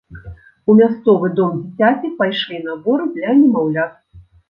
[0.73, 3.99] У мясцовы дом дзіцяці пайшлі наборы для немаўлят.